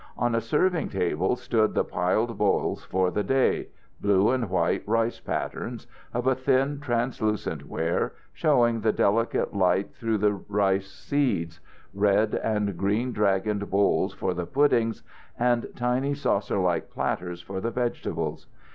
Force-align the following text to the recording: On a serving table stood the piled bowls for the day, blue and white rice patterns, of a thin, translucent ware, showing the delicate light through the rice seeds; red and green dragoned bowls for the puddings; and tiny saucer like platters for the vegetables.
On 0.17 0.33
a 0.33 0.41
serving 0.41 0.89
table 0.89 1.35
stood 1.35 1.75
the 1.75 1.83
piled 1.83 2.35
bowls 2.35 2.83
for 2.83 3.11
the 3.11 3.21
day, 3.21 3.67
blue 4.01 4.31
and 4.31 4.49
white 4.49 4.81
rice 4.87 5.19
patterns, 5.19 5.85
of 6.11 6.25
a 6.25 6.33
thin, 6.33 6.79
translucent 6.79 7.69
ware, 7.69 8.13
showing 8.33 8.81
the 8.81 8.91
delicate 8.91 9.53
light 9.53 9.93
through 9.93 10.17
the 10.17 10.33
rice 10.33 10.89
seeds; 10.91 11.59
red 11.93 12.33
and 12.33 12.77
green 12.77 13.11
dragoned 13.11 13.69
bowls 13.69 14.11
for 14.11 14.33
the 14.33 14.47
puddings; 14.47 15.03
and 15.37 15.67
tiny 15.75 16.15
saucer 16.15 16.57
like 16.57 16.89
platters 16.89 17.39
for 17.43 17.61
the 17.61 17.69
vegetables. 17.69 18.47